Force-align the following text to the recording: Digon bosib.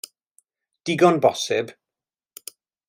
Digon 0.91 1.21
bosib. 1.27 1.73